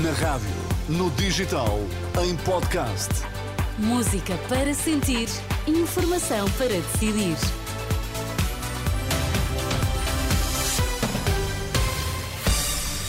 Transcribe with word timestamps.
Na 0.00 0.10
rádio, 0.12 0.48
no 0.88 1.10
digital, 1.10 1.78
em 2.24 2.34
podcast. 2.36 3.10
Música 3.76 4.38
para 4.48 4.72
sentir, 4.72 5.28
informação 5.66 6.48
para 6.52 6.68
decidir. 6.68 7.36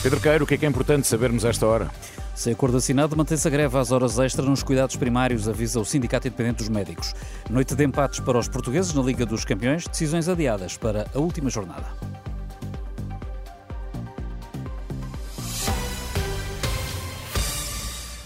Pedro 0.02 0.20
Queiro, 0.20 0.44
o 0.44 0.46
que 0.46 0.52
é 0.52 0.58
que 0.58 0.66
é 0.66 0.68
importante 0.68 1.06
sabermos 1.06 1.46
a 1.46 1.48
esta 1.48 1.66
hora? 1.66 1.90
Sem 2.34 2.52
acordo 2.52 2.76
assinado, 2.76 3.16
mantém-se 3.16 3.48
a 3.48 3.50
greve 3.50 3.78
às 3.78 3.90
horas 3.90 4.18
extras 4.18 4.46
nos 4.46 4.62
cuidados 4.62 4.96
primários, 4.96 5.48
avisa 5.48 5.80
o 5.80 5.86
Sindicato 5.86 6.28
Independente 6.28 6.58
dos 6.58 6.68
Médicos. 6.68 7.14
Noite 7.48 7.74
de 7.74 7.82
empates 7.82 8.20
para 8.20 8.36
os 8.38 8.46
portugueses 8.46 8.92
na 8.92 9.00
Liga 9.00 9.24
dos 9.24 9.46
Campeões, 9.46 9.88
decisões 9.88 10.28
adiadas 10.28 10.76
para 10.76 11.06
a 11.14 11.18
última 11.18 11.48
jornada. 11.48 12.13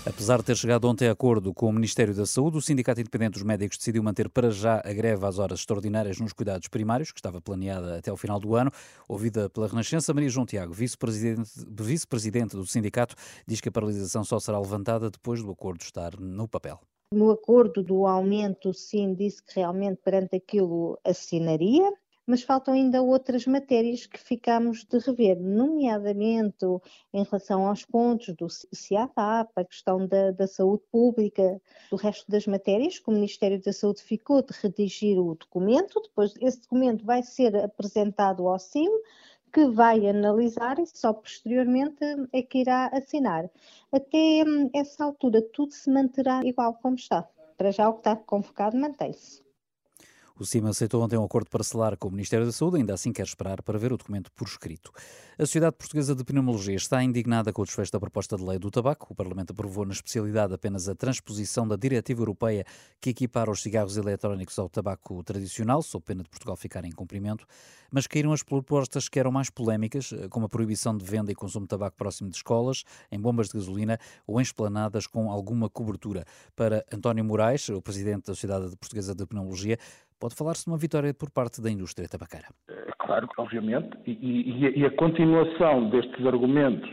Apesar 0.07 0.38
de 0.38 0.45
ter 0.45 0.57
chegado 0.57 0.88
ontem 0.88 1.09
a 1.09 1.12
acordo 1.12 1.52
com 1.52 1.69
o 1.69 1.73
Ministério 1.73 2.15
da 2.15 2.25
Saúde, 2.25 2.57
o 2.57 2.62
Sindicato 2.62 3.01
Independente 3.01 3.34
dos 3.34 3.43
Médicos 3.43 3.77
decidiu 3.77 4.02
manter 4.02 4.29
para 4.29 4.51
já 4.51 4.80
a 4.84 4.93
greve 4.93 5.27
às 5.27 5.38
horas 5.38 5.61
extraordinárias 5.61 6.19
nos 6.19 6.33
cuidados 6.33 6.66
primários, 6.69 7.12
que 7.12 7.19
estava 7.19 7.41
planeada 7.41 7.98
até 7.98 8.11
ao 8.11 8.16
final 8.16 8.41
do 8.41 8.55
ano. 8.55 8.71
Ouvida 9.07 9.51
pela 9.51 9.69
Renascença, 9.69 10.15
Maria 10.15 10.30
João 10.30 10.47
Tiago, 10.47 10.73
vice-presidente 10.73 11.51
vice 11.79 12.07
do 12.57 12.66
sindicato, 12.66 13.15
diz 13.47 13.61
que 13.61 13.69
a 13.69 13.73
paralisação 13.73 14.24
só 14.24 14.41
será 14.41 14.59
levantada 14.59 15.11
depois 15.11 15.43
do 15.43 15.51
acordo 15.51 15.83
estar 15.83 16.19
no 16.19 16.49
papel. 16.49 16.80
No 17.12 17.30
acordo 17.30 17.83
do 17.83 18.07
aumento, 18.07 18.73
sim, 18.73 19.15
disse 19.15 19.43
que 19.43 19.57
realmente 19.57 20.01
perante 20.02 20.37
aquilo 20.37 20.99
assinaria, 21.05 21.91
mas 22.28 22.42
faltam 22.42 22.74
ainda 22.74 23.00
outras 23.00 23.46
matérias 23.46 24.05
que 24.05 24.20
ficamos 24.20 24.84
de 24.84 24.98
rever, 24.98 25.41
nomeadamente 25.41 26.66
em 27.10 27.24
relação 27.24 27.66
aos 27.66 27.87
pontos 27.87 28.34
do 28.34 28.46
CIAFAP, 28.51 29.51
a 29.56 29.64
questão 29.64 30.06
da, 30.06 30.30
da, 30.32 30.46
saúde 30.46 30.82
pública, 30.93 31.59
do 31.90 31.96
resto 31.96 32.30
das 32.30 32.46
matérias, 32.46 32.99
que 32.99 33.09
o 33.09 33.15
Ministério 33.15 33.59
da 33.62 33.73
Saúde 33.73 34.02
ficou 34.02 34.43
de 34.43 34.52
redigir 34.60 35.18
o 35.18 35.34
documento, 35.37 36.02
depois 36.02 36.34
esse 36.38 36.60
documento 36.60 37.02
vai 37.02 37.23
ser 37.23 37.56
apresentado 37.56 38.46
ao 38.46 38.59
CIM, 38.59 38.90
que 39.51 39.65
vai 39.65 40.06
analisar 40.06 40.79
e 40.79 40.87
só 40.87 41.15
posteriormente 41.15 42.04
é 42.30 42.43
que 42.43 42.59
irá 42.59 42.88
assinar. 42.88 43.49
Até 43.90 44.45
hum, 44.46 44.68
essa 44.74 45.02
altura 45.02 45.40
tudo 45.40 45.73
se 45.73 45.90
manterá 45.90 46.43
igual 46.45 46.74
como 46.74 46.96
está. 46.96 47.26
Para 47.56 47.71
já 47.71 47.88
o 47.88 47.95
que 47.95 48.01
está 48.01 48.16
convocado 48.16 48.76
mantém-se. 48.76 49.48
O 50.38 50.46
CIMA 50.46 50.70
aceitou 50.70 51.02
ontem 51.02 51.16
um 51.16 51.24
acordo 51.24 51.50
parcelar 51.50 51.96
com 51.96 52.06
o 52.06 52.12
Ministério 52.12 52.46
da 52.46 52.52
Saúde, 52.52 52.76
ainda 52.76 52.94
assim 52.94 53.12
quer 53.12 53.24
esperar 53.24 53.60
para 53.60 53.76
ver 53.76 53.92
o 53.92 53.96
documento 53.96 54.30
por 54.30 54.46
escrito. 54.46 54.92
A 55.36 55.44
Sociedade 55.44 55.74
Portuguesa 55.76 56.14
de 56.14 56.22
Pneumologia 56.22 56.76
está 56.76 57.02
indignada 57.02 57.52
com 57.52 57.62
o 57.62 57.64
desfecho 57.64 57.90
da 57.90 57.98
proposta 57.98 58.36
de 58.36 58.44
lei 58.44 58.56
do 58.56 58.70
tabaco. 58.70 59.09
O 59.10 59.16
Parlamento 59.16 59.50
aprovou 59.50 59.84
na 59.84 59.92
especialidade 59.92 60.54
apenas 60.54 60.88
a 60.88 60.94
transposição 60.94 61.66
da 61.66 61.74
Diretiva 61.74 62.20
Europeia 62.20 62.64
que 63.00 63.10
equipara 63.10 63.50
os 63.50 63.60
cigarros 63.62 63.96
eletrónicos 63.96 64.56
ao 64.60 64.69
tabaco 64.69 65.25
tradicional, 65.25 65.82
sob 65.82 66.04
pena 66.04 66.22
de 66.22 66.28
Portugal 66.28 66.56
ficar 66.56 66.84
em 66.84 66.92
cumprimento, 66.92 67.44
mas 67.91 68.06
caíram 68.06 68.32
as 68.32 68.44
propostas 68.44 69.09
que 69.09 69.19
eram 69.19 69.32
mais 69.32 69.50
polémicas, 69.50 70.12
como 70.31 70.47
a 70.47 70.48
proibição 70.48 70.97
de 70.97 71.04
venda 71.04 71.32
e 71.32 71.34
consumo 71.34 71.66
de 71.66 71.70
tabaco 71.70 71.97
próximo 71.97 72.31
de 72.31 72.36
escolas, 72.36 72.84
em 73.10 73.19
bombas 73.19 73.48
de 73.48 73.54
gasolina 73.54 73.98
ou 74.25 74.41
em 74.41 74.42
esplanadas 74.42 75.06
com 75.06 75.32
alguma 75.32 75.69
cobertura. 75.69 76.25
Para 76.54 76.84
António 76.92 77.25
Moraes, 77.25 77.69
o 77.70 77.82
presidente 77.82 78.26
da 78.26 78.34
Sociedade 78.34 78.76
Portuguesa 78.76 79.16
de 79.16 79.26
Pneumologia, 79.26 79.78
Pode 80.21 80.34
falar-se 80.34 80.65
de 80.65 80.71
uma 80.71 80.78
vitória 80.78 81.15
por 81.15 81.31
parte 81.31 81.62
da 81.62 81.71
indústria 81.71 82.09
tabaqueira? 82.09 82.47
É 82.69 82.93
claro, 82.99 83.28
obviamente, 83.38 83.97
e, 84.06 84.12
e, 84.12 84.81
e 84.81 84.84
a 84.84 84.91
continuação 84.91 85.91
destes 85.91 86.27
argumentos 86.27 86.91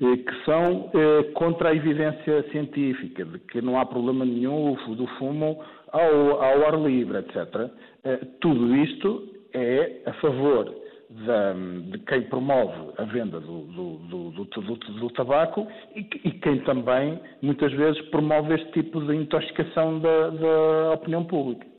eh, 0.00 0.16
que 0.16 0.44
são 0.44 0.90
eh, 0.94 1.22
contra 1.34 1.68
a 1.68 1.74
evidência 1.74 2.42
científica, 2.50 3.24
de 3.24 3.38
que 3.38 3.60
não 3.60 3.78
há 3.78 3.86
problema 3.86 4.24
nenhum 4.24 4.74
do 4.96 5.06
fumo 5.18 5.62
ao, 5.92 6.42
ao 6.42 6.66
ar 6.66 6.80
livre, 6.80 7.18
etc. 7.18 7.70
Eh, 8.02 8.16
tudo 8.40 8.74
isto 8.74 9.28
é 9.52 10.02
a 10.06 10.12
favor 10.14 10.74
da, 11.10 11.52
de 11.52 11.98
quem 12.06 12.22
promove 12.22 12.92
a 12.98 13.04
venda 13.04 13.38
do, 13.38 13.62
do, 13.66 13.96
do, 14.30 14.30
do 14.32 15.10
tabaco 15.10 15.68
e, 15.94 16.00
e, 16.00 16.30
quem 16.40 16.58
também, 16.64 17.20
muitas 17.40 17.72
vezes, 17.72 18.00
promove 18.10 18.54
este 18.54 18.72
tipo 18.72 19.00
de 19.00 19.14
intoxicação 19.14 20.00
da, 20.00 20.30
da 20.30 20.92
opinião 20.94 21.24
pública. 21.24 21.73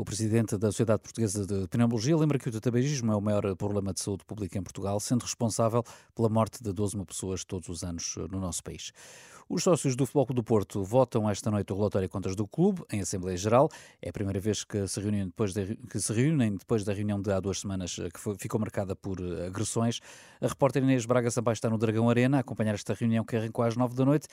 O 0.00 0.04
presidente 0.04 0.56
da 0.56 0.68
Sociedade 0.68 1.02
Portuguesa 1.02 1.44
de 1.44 1.66
Pneumologia 1.66 2.16
lembra 2.16 2.38
que 2.38 2.48
o 2.48 2.60
tabagismo 2.60 3.10
é 3.10 3.16
o 3.16 3.20
maior 3.20 3.56
problema 3.56 3.92
de 3.92 3.98
saúde 3.98 4.24
pública 4.24 4.56
em 4.56 4.62
Portugal, 4.62 5.00
sendo 5.00 5.22
responsável 5.22 5.82
pela 6.14 6.28
morte 6.28 6.62
de 6.62 6.72
12 6.72 6.94
mil 6.94 7.04
pessoas 7.04 7.42
todos 7.42 7.68
os 7.68 7.82
anos 7.82 8.14
no 8.30 8.38
nosso 8.38 8.62
país. 8.62 8.92
Os 9.48 9.64
sócios 9.64 9.96
do 9.96 10.06
Futebol 10.06 10.36
do 10.36 10.44
Porto 10.44 10.84
votam 10.84 11.28
esta 11.28 11.50
noite 11.50 11.72
o 11.72 11.76
relatório 11.76 12.06
de 12.06 12.12
contas 12.12 12.36
do 12.36 12.46
clube 12.46 12.84
em 12.92 13.00
Assembleia 13.00 13.36
Geral. 13.36 13.68
É 14.00 14.10
a 14.10 14.12
primeira 14.12 14.38
vez 14.38 14.62
que 14.62 14.86
se 14.86 15.00
reúnem 15.00 15.26
depois, 15.26 15.52
de, 15.52 15.76
se 15.96 16.12
reúnem 16.12 16.56
depois 16.56 16.84
da 16.84 16.92
reunião 16.92 17.20
de 17.20 17.32
há 17.32 17.40
duas 17.40 17.58
semanas 17.58 17.96
que 18.14 18.20
foi, 18.20 18.36
ficou 18.38 18.60
marcada 18.60 18.94
por 18.94 19.18
agressões. 19.48 19.98
A 20.40 20.46
repórter 20.46 20.80
Inês 20.80 21.06
Braga 21.06 21.28
Sampaio 21.28 21.54
está 21.54 21.68
no 21.68 21.76
Dragão 21.76 22.08
Arena 22.08 22.36
a 22.36 22.40
acompanhar 22.40 22.74
esta 22.74 22.94
reunião 22.94 23.24
que 23.24 23.34
arrancou 23.34 23.64
às 23.64 23.76
nove 23.76 23.96
da 23.96 24.04
noite 24.04 24.28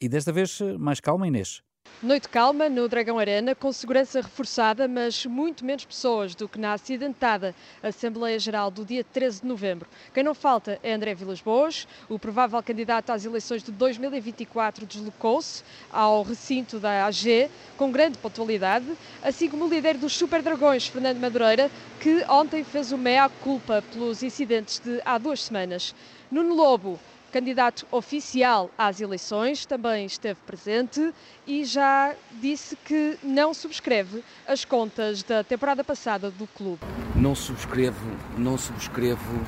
e 0.00 0.08
desta 0.08 0.30
vez 0.30 0.60
mais 0.78 1.00
calma, 1.00 1.26
Inês. 1.26 1.60
Noite 2.00 2.28
calma 2.28 2.68
no 2.68 2.88
Dragão 2.88 3.18
Arena, 3.18 3.56
com 3.56 3.72
segurança 3.72 4.20
reforçada, 4.20 4.86
mas 4.86 5.26
muito 5.26 5.64
menos 5.64 5.84
pessoas 5.84 6.32
do 6.32 6.48
que 6.48 6.56
na 6.56 6.72
acidentada 6.72 7.52
Assembleia 7.82 8.38
Geral 8.38 8.70
do 8.70 8.84
dia 8.84 9.02
13 9.02 9.40
de 9.40 9.48
novembro. 9.48 9.88
Quem 10.14 10.22
não 10.22 10.32
falta 10.32 10.78
é 10.80 10.92
André 10.92 11.12
Vilas 11.14 11.40
Boas, 11.40 11.88
o 12.08 12.16
provável 12.16 12.62
candidato 12.62 13.10
às 13.10 13.24
eleições 13.24 13.64
de 13.64 13.72
2024 13.72 14.86
deslocou-se 14.86 15.64
ao 15.90 16.22
recinto 16.22 16.78
da 16.78 17.04
AG 17.04 17.50
com 17.76 17.90
grande 17.90 18.16
pontualidade, 18.18 18.86
assim 19.20 19.50
como 19.50 19.64
o 19.64 19.68
líder 19.68 19.96
dos 19.98 20.16
Super 20.16 20.40
Dragões, 20.40 20.86
Fernando 20.86 21.18
Madureira, 21.18 21.68
que 21.98 22.24
ontem 22.28 22.62
fez 22.62 22.92
o 22.92 22.96
meia-culpa 22.96 23.82
pelos 23.92 24.22
incidentes 24.22 24.78
de 24.78 25.00
há 25.04 25.18
duas 25.18 25.42
semanas. 25.42 25.92
Nuno 26.30 26.54
Lobo 26.54 27.00
candidato 27.32 27.86
oficial 27.90 28.70
às 28.76 29.00
eleições, 29.00 29.66
também 29.66 30.06
esteve 30.06 30.38
presente 30.46 31.12
e 31.46 31.64
já 31.64 32.14
disse 32.40 32.76
que 32.76 33.18
não 33.22 33.52
subscreve 33.54 34.22
as 34.46 34.64
contas 34.64 35.22
da 35.22 35.44
temporada 35.44 35.84
passada 35.84 36.30
do 36.30 36.46
clube. 36.46 36.80
Não 37.14 37.34
subscrevo, 37.34 37.98
não 38.36 38.56
subscrevo 38.56 39.44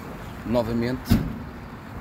novamente 0.47 1.11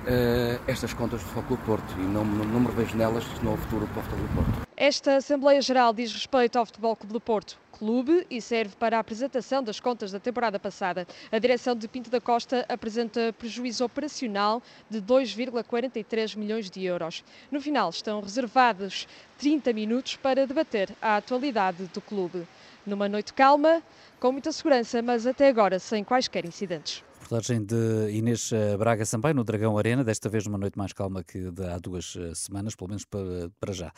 uh, 0.03 0.61
estas 0.67 0.93
contas 0.93 1.21
do 1.21 1.29
Futebol 1.29 1.57
Porto 1.65 1.93
e 1.97 2.01
não, 2.01 2.23
não, 2.23 2.45
não 2.45 2.59
me 2.59 2.67
revejo 2.67 2.95
nelas 2.95 3.25
no 3.41 3.57
futuro 3.57 3.85
do 3.85 4.01
Futebol 4.01 4.27
Porto. 4.35 4.67
Esta 4.75 5.17
Assembleia 5.17 5.61
Geral 5.61 5.93
diz 5.93 6.13
respeito 6.13 6.57
ao 6.57 6.65
Futebol 6.65 6.95
Clube 6.95 7.13
do 7.13 7.21
Porto 7.21 7.57
clube 7.79 8.27
e 8.29 8.41
serve 8.41 8.75
para 8.75 8.97
a 8.97 8.99
apresentação 8.99 9.63
das 9.63 9.79
contas 9.79 10.11
da 10.11 10.19
temporada 10.19 10.59
passada. 10.59 11.07
A 11.31 11.39
direção 11.39 11.73
de 11.73 11.87
Pinto 11.87 12.09
da 12.09 12.19
Costa 12.19 12.65
apresenta 12.67 13.33
prejuízo 13.33 13.85
operacional 13.85 14.61
de 14.89 15.01
2,43 15.01 16.37
milhões 16.37 16.69
de 16.69 16.83
euros. 16.83 17.23
No 17.49 17.61
final, 17.61 17.89
estão 17.89 18.19
reservados 18.19 19.07
30 19.37 19.71
minutos 19.71 20.17
para 20.17 20.45
debater 20.45 20.93
a 21.01 21.15
atualidade 21.15 21.85
do 21.93 22.01
clube. 22.01 22.45
Numa 22.85 23.07
noite 23.07 23.33
calma, 23.33 23.81
com 24.19 24.33
muita 24.33 24.51
segurança, 24.51 25.01
mas 25.01 25.25
até 25.25 25.47
agora 25.47 25.79
sem 25.79 26.03
quaisquer 26.03 26.45
incidentes. 26.45 27.01
Reportagem 27.29 27.63
de 27.63 28.09
Inês 28.11 28.51
eh, 28.51 28.75
Braga 28.75 29.05
Sampaio 29.05 29.35
no 29.35 29.43
Dragão 29.43 29.77
Arena, 29.77 30.03
desta 30.03 30.27
vez 30.27 30.47
numa 30.47 30.57
noite 30.57 30.75
mais 30.75 30.93
calma 30.93 31.23
que 31.23 31.47
há 31.71 31.77
duas 31.77 32.17
eh, 32.19 32.33
semanas, 32.33 32.75
pelo 32.75 32.87
menos 32.87 33.05
para, 33.05 33.51
para 33.59 33.71
já. 33.71 33.93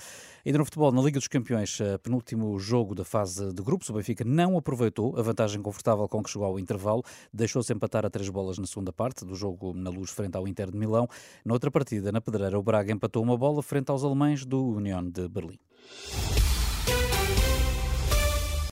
Ainda 0.46 0.58
no 0.58 0.66
futebol, 0.66 0.92
na 0.92 1.02
Liga 1.02 1.18
dos 1.18 1.30
Campeões, 1.30 1.80
eh, 1.80 1.98
penúltimo 1.98 2.60
jogo 2.60 2.94
da 2.94 3.06
fase 3.06 3.54
de 3.54 3.64
grupos, 3.64 3.90
o 3.90 3.94
Benfica 3.94 4.26
não 4.26 4.58
aproveitou 4.58 5.18
a 5.18 5.22
vantagem 5.22 5.62
confortável 5.62 6.10
com 6.10 6.22
que 6.22 6.30
chegou 6.30 6.46
ao 6.46 6.60
intervalo, 6.60 7.06
deixou-se 7.32 7.72
empatar 7.72 8.06
a 8.06 8.10
três 8.10 8.28
bolas 8.28 8.58
na 8.58 8.68
segunda 8.68 8.92
parte 8.92 9.24
do 9.24 9.34
jogo 9.34 9.74
na 9.74 9.90
luz 9.90 10.12
frente 10.12 10.36
ao 10.36 10.46
Inter 10.46 10.70
de 10.70 10.78
Milão. 10.78 11.08
Na 11.46 11.54
outra 11.54 11.72
partida, 11.72 12.12
na 12.12 12.20
Pedreira, 12.20 12.60
o 12.60 12.62
Braga 12.62 12.92
empatou 12.92 13.24
uma 13.24 13.38
bola 13.38 13.64
frente 13.64 13.90
aos 13.92 14.04
alemães 14.04 14.46
do 14.46 14.62
União 14.62 15.02
de 15.10 15.30
Berlim. 15.30 15.58